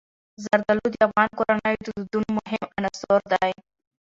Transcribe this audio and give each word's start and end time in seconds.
زردالو 0.43 0.85
د 0.91 0.95
افغان 1.07 1.29
کورنیو 1.37 1.81
د 1.85 1.87
دودونو 1.97 2.29
مهم 2.39 2.65
عنصر 2.77 3.21
دی. 3.33 3.51